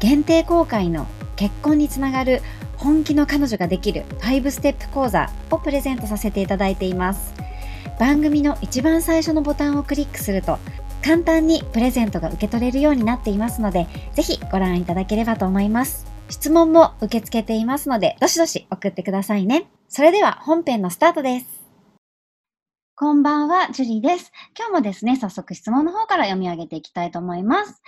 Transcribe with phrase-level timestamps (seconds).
[0.00, 2.40] 限定公開の結婚につながる
[2.76, 7.34] 本気の彼女ができる5ステップ講座をプレゼントさせていただいています。
[7.98, 10.58] 番組の一番最初のボタンをクリックすると
[11.04, 16.06] 簡単にプレゼントが受け取れるようになっていますので、ぜひご覧いただければと思います。
[16.28, 19.68] 質問も受け付けていますので、どしどし送ってくださいね。
[19.88, 21.58] それでは本編のスタートです。
[22.94, 24.32] こんばんは、ジュリーです。
[24.58, 27.80] 今日もですね、早速質問の方から読み上げていきたいと思います。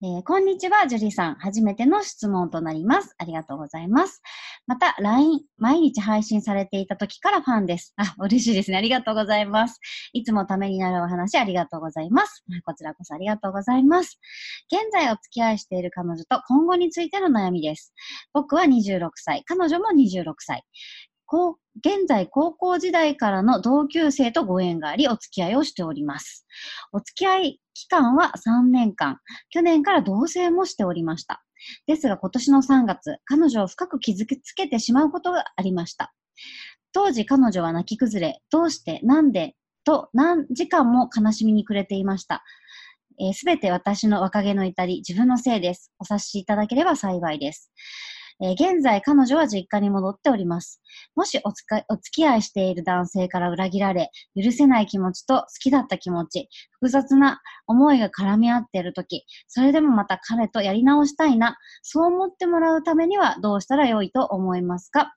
[0.00, 1.34] えー、こんにちは、ジュリーさん。
[1.40, 3.16] 初めての質問となります。
[3.18, 4.22] ありがとうございます。
[4.68, 7.94] また、LINE、毎日配信されていた時からファンです。
[7.96, 8.76] あ、嬉しいですね。
[8.76, 9.80] ありがとうございます。
[10.12, 12.44] いつもためになるお話ありがとうございます。
[12.64, 14.20] こちらこそありがとうございます。
[14.72, 17.92] 現在お付き合いしている彼女と今後についての悩みです。
[18.32, 20.62] 僕は26歳、彼女も26歳。
[21.84, 26.46] 現在高校時代からの同級生とご縁があり、お付き合いをしております。
[26.92, 29.18] お付き合い期間は3年間。
[29.50, 31.42] 去年から同棲もしておりました。
[31.86, 36.14] ですが今年の3月、彼女を深く傷つけてしまうことがありました。
[36.92, 42.44] 当時彼女は泣き崩れ、どうして、なんで、と何時間も悲しみに暮れていました。
[43.34, 45.92] す、べ、て私の若気の至り、自分のせいです。
[45.98, 47.72] お察しいただければ幸いです。
[48.40, 50.80] えー、現在彼女は実家に戻っております。
[51.16, 54.10] もしおつかお付き合いしている男性から裏切られ、
[54.40, 65.14] 許せない気持ちと好きだった気持ち、複雑な思いが絡み合っているとき、それでもまた彼とやり直したいな、そう思ってもらうためにはどうしたらよいと思いますか？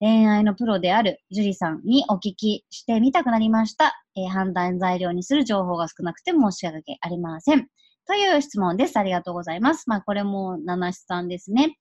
[0.00, 4.02] 恋愛のプロである樹里さんにお聞きしてみたくなりました。
[4.16, 7.68] えー、判断材料にする情報が少なくて申し訳ありません。
[8.06, 8.96] という質問です。
[8.96, 9.88] ありがとうございます。
[9.88, 11.76] まあ、これも、七七さんですね。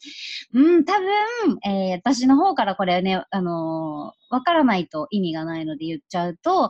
[0.54, 1.10] うん、多分、
[1.66, 6.70] えー、私の方からこれね、あのー、わからないと意味がないので言っちゃうと、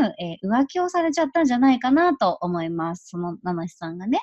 [0.00, 3.10] 分、えー、浮気をされちゃったんじゃないかなと思います。
[3.10, 4.20] その七七さんがね。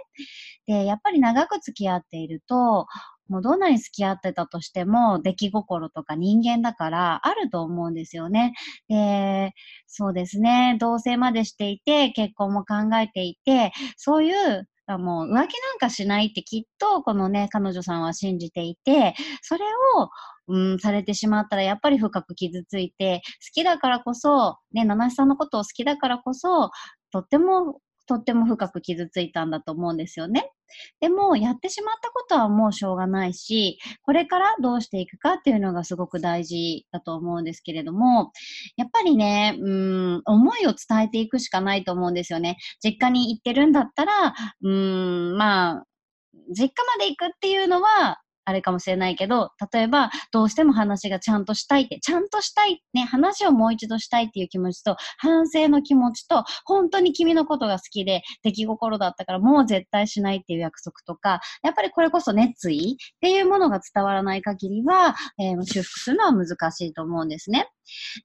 [0.65, 2.87] で、やっぱり長く付き合っていると、
[3.33, 8.53] もうどんなに付き合ってたとしても、出来心とか人間だからあると思うんですよね。
[8.87, 9.53] で、
[9.87, 14.67] そうですね、同棲までしていて、結婚も考えていて、そういう
[14.99, 15.47] もう浮気なん
[15.79, 19.65] かしないってきっとこのね、彼女さんは信じていて、それ
[19.97, 20.09] を、
[20.49, 26.69] うん、されてしまったらやっぱり深く傷ついて、好きだからこそ、ね、七七さんのことを好きだからこそ、
[27.11, 30.51] とってもとっても深く傷ついたんだと思うんですよね。
[30.99, 38.31] でも、やってしまったことはもうしょうがないし、これからどうしていくかっていうのがすごく大事だと思うんですけれども、
[38.77, 39.69] やっぱりね、う
[40.17, 42.57] ん、思いを伝えていくしかないと思うんですよね。
[42.83, 45.83] 実家に行ってるんだったら、うん、まあ、
[46.49, 67.69] 実家まで行くっていうのは、あれかもしれないけど、例えば、どうしても話がちゃんとしたいって、ちゃんとしたい、ね、話をもう一度したいっていう気持ちと、反省の気持ちと、本当に君のことが好きで、出来心だったからもう絶対しないっていう約束とか、やっぱりこれこそ熱意っていうものが伝わらない限りは、えー、修復するのは難しいと思うんですね。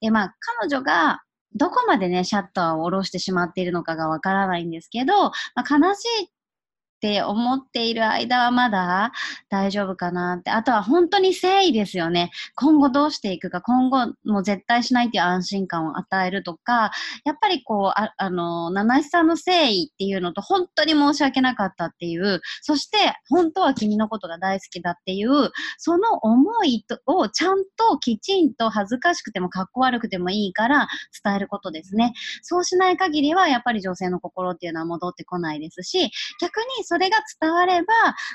[0.00, 1.20] で、まあ、彼女が、
[1.54, 6.28] どこまでね、シャッターを下ろしてしまっているのかがわからないんですけど、まあ、悲しい
[6.98, 9.12] って思っている間はまだ
[9.48, 10.50] 大丈夫かなって。
[10.50, 12.32] あとは本当に誠意ですよね。
[12.56, 16.90] 今後どうしていくか、今後もう絶対しないっていう安心感を与えるとか、
[17.24, 22.98] やっぱりこう、ああの、七七さんの誠意っていうのと本当に申し訳なかったっていう、そして
[23.28, 30.88] 本当は君のことが大好きだっていう、その思いをちゃんときちんと恥ずかしくてもかっこ悪くてもいいから
[31.22, 32.12] 伝えることですね。
[32.42, 36.10] そうしない限りはやっぱり女性の心っていうのは戻ってこないですし、
[36.40, 37.92] 逆にそれが伝われば、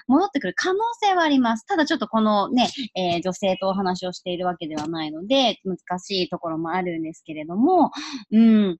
[0.07, 1.65] 戻ってくる可能性はあります。
[1.65, 7.91] ただちょっとこのね、えー、女性とお話をしているわけではないので、難しいところもあるんですけれども、
[8.31, 8.67] うん。
[8.67, 8.77] やっ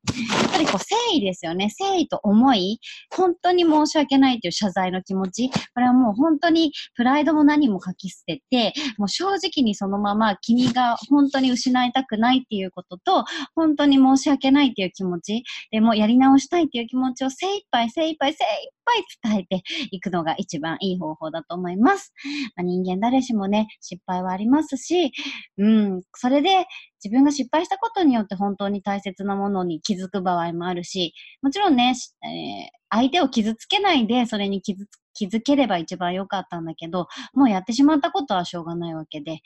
[0.51, 1.69] ぱりこう、誠意ですよね。
[1.79, 2.79] 誠意と思い、
[3.15, 13.25] 本当に申し訳ないという謝罪の気持ち、これはもう本当にプライドも何も書き捨てて、もう正直にそのまま君が本当に失いたくないっていうことと、
[13.55, 22.13] 本当に申し訳ないっていう気持ち、でもやり直したいっていう気持ちを精一杯精一杯精一杯伝えていくのが一番いい方法だと思います。
[22.55, 25.11] まあ、人間誰しもね、失敗はありますし、
[25.57, 26.65] うん、それで
[27.03, 39.41] 自分が失敗したことによって本当に大切なものに気づく場合もあるし、もちろんね、えー、相手を傷つけないでそれに傷つ気づければ一番良かったんだけど、もうやってしまったことはしょうがないわけで、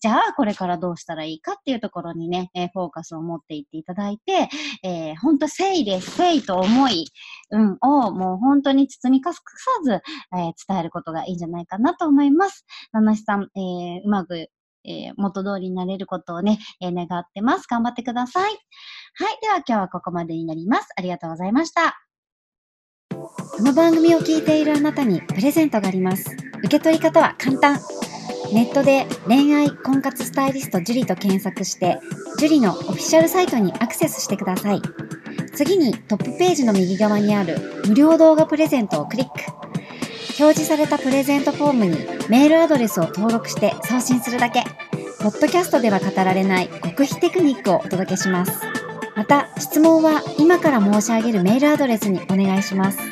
[0.00, 4.48] じゃあこれからどうしたらいいかっていうところにね、えー、フォーカスを持っていっていただいて、
[4.82, 6.10] えー、本当誠意です。
[6.18, 7.06] 誠意と思い、
[7.50, 9.40] うん、をもう本当に包み隠さ
[9.84, 12.64] ず、えー、伝えることがいいんじゃないかなと思います。
[12.92, 14.48] 七七さん、えー、うまく
[14.84, 17.66] えー、元通りになれることをね、えー、願ってます。
[17.68, 18.52] 頑張ってください。
[19.14, 19.38] はい。
[19.40, 20.88] では今日はここまでになります。
[20.96, 22.11] ありがとうございました。
[23.54, 26.34] この番組を聞いているあなたにプレゼントがあります。
[26.58, 27.78] 受け取り方は簡単。
[28.52, 31.98] ネットで恋愛婚活スタイリスト樹と検索して、
[32.38, 34.80] 樹のオフィシャルサイトにアクセスしてください。
[35.54, 39.32] 次にトップページの右側にある無料動画プレゼントをクリック。
[40.40, 41.98] 表示されたプレゼントフォームに
[42.30, 44.64] メールアドレスを登録して送信するだけ。
[45.20, 48.60] ポッドキャストでは語られない極秘テクニックをお届けします。
[49.14, 53.11] また、質問は今から申し上げるメールアドレスにお願いします。